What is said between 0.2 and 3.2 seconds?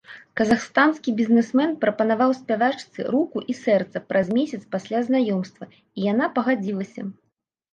Казахстанскі бізнэсмен прапанаваў спявачцы